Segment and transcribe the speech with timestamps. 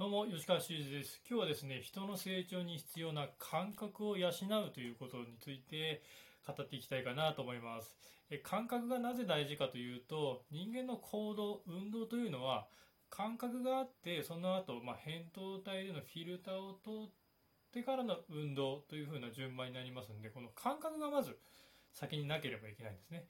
[0.00, 1.20] どうも、吉川修司です。
[1.28, 6.00] 今日はですね、人の成長に必要な感覚を養うということについて
[6.46, 7.98] 語っていきたいかなと思います。
[8.30, 12.66] え感覚がなぜ大事かというと、人間の行動、運動というのは、
[13.10, 17.10] 感覚があって、その後、まあ、扁桃体でのフィルターを通っ
[17.70, 21.38] てからの運動というふうな順番になりますので、この感覚がまず
[21.92, 23.26] 先になければいけないんですね。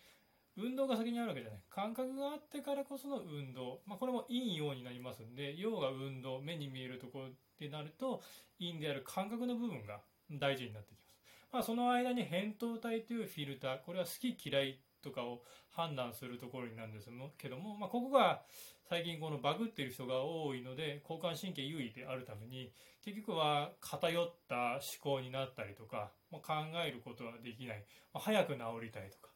[0.57, 1.61] 運動が先にあるわけじゃない。
[1.71, 3.81] 感覚があってからこその運動。
[3.87, 8.23] まあ、これも陰陽になりますんで、陽が運動、目に見えるところってなると、
[8.59, 11.17] 陰である感覚の部分が大事になってきます。
[11.53, 18.43] まあ、その間に扁桃体というフィルター、これは好き嫌いとかを判断するところになるんですけども、まあ、ここが
[18.89, 22.73] 最近このバグっている人が多いので、交感神経優位であるために、
[23.03, 27.85] 結局は偏った思考になったりとか、まあ、考えることはできない。
[28.13, 29.30] まあ、早く治りたいとか。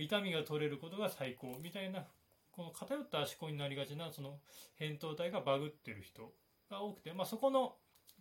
[0.00, 2.04] 痛みが取れることが最高みたいな
[2.52, 4.38] この偏った思考になりがちなその
[4.78, 6.32] 扁桃体がバグってる人
[6.70, 7.74] が多くて、まあ、そこの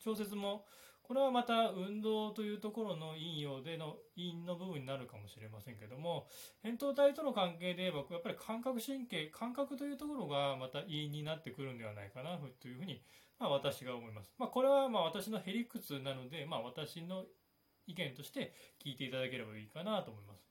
[0.03, 0.65] 調節も
[1.01, 6.27] これはまた運動というところの陰陽での陰の部分になるかもしれませんけども
[6.63, 13.01] 扁桃体との関係で言えばやっぱり感覚神経感覚というところがまた陰になってくるんではないかなというふうに、
[13.39, 17.23] まあ、私が思います、まあ、これはまあ私のへりくつなので、まあ、私の
[17.87, 18.53] 意見として
[18.85, 20.48] 聞いていただければいいかなと思います。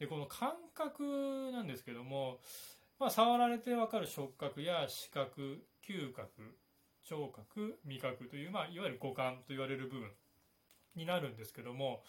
[0.00, 2.40] で、この感覚なんですけども、
[2.98, 6.56] まあ、触られてわかる触覚や視覚、嗅覚、
[7.04, 10.10] 聴覚、味覚という、まあ、いわゆる五感と言われる部分
[10.96, 12.02] になるんですけども、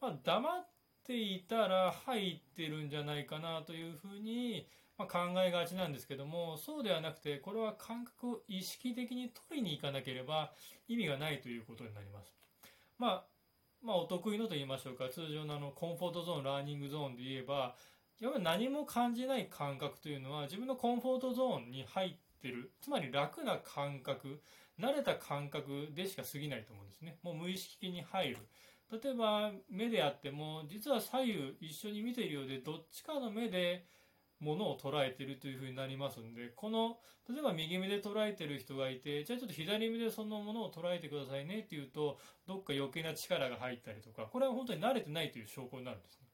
[0.00, 0.66] まあ、黙っ
[1.06, 10.52] ていたら入ってるんじゃないかなというふうに、まあ、考えがちなんですけども、そうではなくて、これは感覚を意識的に取りに行かなければ
[10.88, 12.34] 意味がないということになります。
[12.98, 13.24] まあ、
[13.84, 17.76] まあ、お得意のと言いましょうか、通常のあの、コンフォートゾーン、ラーニングゾーンで言えば、
[18.18, 24.40] やっぱり何も感じない感覚というのは、自分のコンフォートゾーンに入ってる、つまり楽な感覚、
[24.80, 27.18] 慣れた感覚でしか過ぎないと思うんですね。
[27.22, 28.38] もう無意識的に入る。
[28.90, 33.84] 例えば、目であっても、実は左右一緒に見ているようで、どっちかの目で、
[34.44, 46.26] ものを捉えてるというふうになりますんで、この、例えば右目で捉えてる人がいて、じゃあちょっと左目でそのものを捉えてくださいねっていうと、どっか余計な力が入ったりとか、これは本当に慣れてないという証拠になるんですね。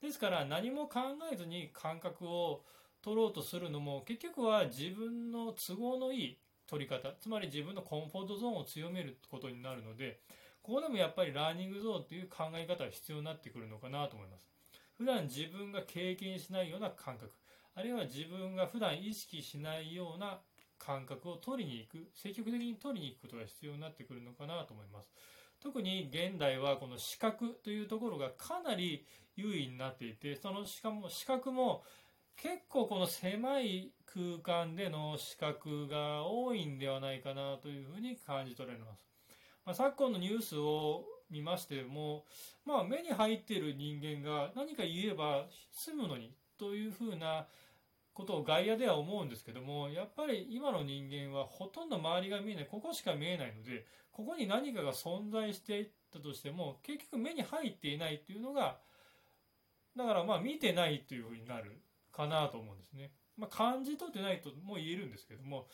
[0.00, 1.00] ですから何も考
[1.32, 2.62] えずに感覚を
[3.02, 10.20] 取ろうとするのも、結局は自分の都合のいい取り方、つまり自分のコンフォートゾーンを強めることになるので、
[10.62, 14.48] ここでもやっぱりラーニングゾーンという考え方が必要になってくるのかなと思います。
[14.98, 17.30] 普段自分が経験しないような感覚。
[17.76, 20.40] あるいは自分が普段意識しないような
[20.78, 25.10] 感覚を取りに行く、積極的に取りに行くことが必要になってくるのかなと思います。
[25.60, 29.06] 特に現代はこの視覚というところがかなり
[29.36, 31.82] 優位になっていて、そのしかも視覚も
[32.36, 39.04] 結構この狭い空間での視覚が多いんではないかなというふうに感じ取られます。
[39.66, 42.24] まあ、昨今のニュースを見ましても、
[42.64, 47.46] まあ目に入っている人間が何か言えば済むのにというふうな
[48.16, 58.78] ことを外野では思うんですけども、やっぱり今の人間はほとんど周りが見えない、ここしか見えないので、ここに何かが存在していったとしても、結局目に入っていないっていうのが、
[59.94, 63.10] だからまあ見てないというふうになるかなと思うんですね。
[63.36, 65.66] まあ感じ取ってないとも言えるんですけども、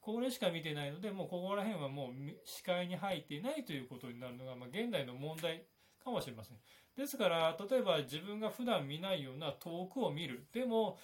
[0.00, 2.12] これしか見てないので、もうここら辺はもう
[2.46, 5.64] 視界に入っていないということになるのが、まあ現代の問題
[6.02, 6.56] かもしれません。
[6.96, 10.46] ですから、例えば自分が普段見ないような遠くを見る。
[10.54, 10.98] でも、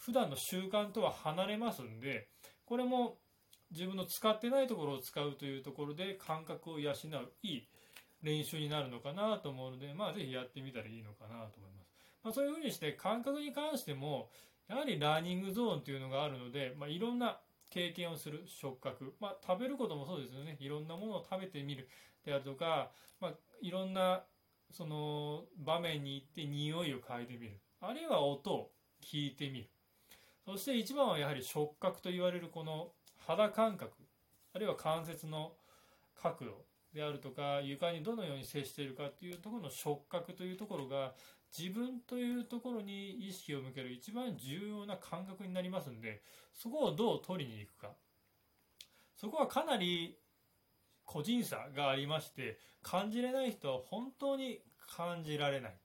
[0.00, 2.28] 普段の習慣とは離れますんで、
[2.64, 3.18] これも
[3.70, 6.94] 自分の使ってないところを使うというところで感覚を養う
[7.42, 7.68] いい
[8.22, 11.90] 練習になるのかなと思うので、まあぜひやってみたらいいのかなと思います。
[12.24, 14.30] まあそういうふうにして感覚に関しても、
[14.68, 17.38] やはりラーニングゾーンというのがあるので、まあいろんな
[17.70, 20.56] 経験をする触覚、まあ食べることもそうですよね。
[20.60, 21.88] いろんなものを食べてみる
[22.24, 22.90] であるとか、
[23.20, 24.24] まあいろんな
[24.72, 27.60] その場面に行って匂いを嗅いでみる。
[27.80, 28.70] あるいは音を
[29.02, 29.68] 聞いてみる。
[30.44, 32.92] そして一番はやはり触覚と言われるこの
[33.26, 33.92] 肌感覚、
[34.54, 35.52] あるいは関節の
[36.20, 41.14] 角度であるとか、床にどのように接しているかっていうところの触覚というところが、
[41.56, 46.22] 自分というところに意識を向ける一番重要な感覚になりますんで、
[46.52, 47.92] そこをどう取りに行くか。
[49.16, 50.16] そこはかなり
[51.04, 54.60] 個人差がありまして、感じれない人は本当に
[54.96, 55.78] 感じられない。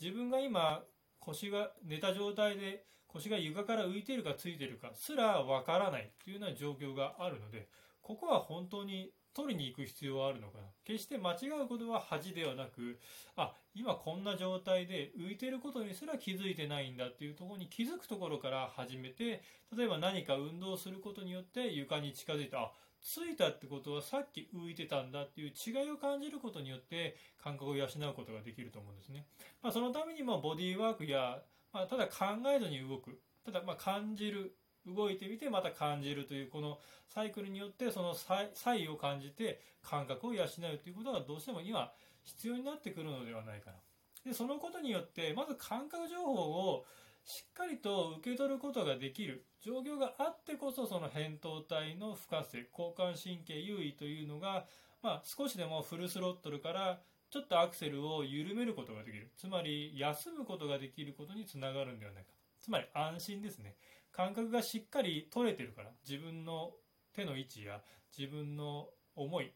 [0.00, 0.82] 自分が今
[1.18, 7.68] 腰が寝た状態で腰が床から浮いてるかついてるかすらわからないというような状況があるので、
[8.02, 10.64] ここは本当に取りに行く必要はあるのかな。
[10.84, 12.98] 決して間違うことは恥ではなく
[13.36, 19.42] あ今こんな状態で浮いてることにすら気づいてないんだっていうところに気づくところから始めて
[19.76, 29.26] 例えば何か運動することによって床に近づいてあついたってことはさっき浮いてたんだっていう違いを感じることによって感覚を養うことができると思うんですね。
[29.62, 31.42] まあ、そのためにもボディーワークや、
[31.72, 34.56] まあ、ただ考えずに動く、ただま感じる、
[34.86, 36.78] 動いてみてまた感じるというこの
[37.08, 40.48] サイクルによってその差異を感じて感覚を養う
[40.78, 41.92] ということがどうしても今
[42.24, 43.76] 必要になってくるのではないかな。
[44.24, 46.84] で、そのことによってまず感覚情報を
[47.28, 49.44] しっかりと受け取ることができる。
[49.60, 54.64] 状況があってこそその扁桃体の深瀬交感神経優位というのが、
[55.02, 59.30] まあ、少しでもフルスロットルからちょっとアクセルを緩めることができる。
[59.36, 62.30] つまり休むことができることにつながるんではないか。
[62.62, 63.76] つまり安心ですね。
[64.10, 66.72] 感覚がしっかり取れてるから自分の
[67.12, 67.82] 手の位置や
[68.16, 69.52] 自分の思い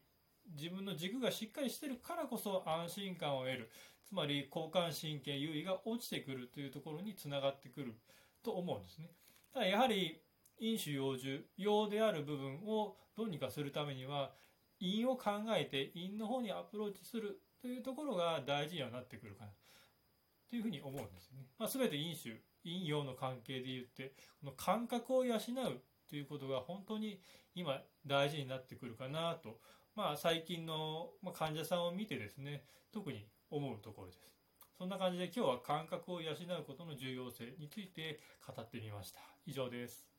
[0.55, 3.71] 自分の軸がしっかりしてるからこそ安心感を得る。
[4.05, 7.95] つまり交感神経優位が落ちてくるというところにつながってくる
[8.43, 9.09] と思うんですね。
[9.53, 10.21] ただやはり
[10.59, 14.31] 飲酒養獣用である部分をどうにかするためには
[14.79, 19.51] 因を考えて因の方にアプローチするというところが大事にはなってくるかな
[20.49, 21.47] というふうに思うんですね。
[21.57, 25.39] まあ、全て飲酒陰陽の関係で言ってこの感覚を養う
[26.09, 27.19] ということが本当に
[27.55, 29.59] 今大事になってくるかなと、
[29.95, 34.19] まあ、最近の患者さんを見てですね特に思うところです。
[34.77, 36.35] そんな感じで今日は感覚を養う
[36.65, 39.19] ことの重要性について語ってみました。
[39.45, 40.12] 以上です。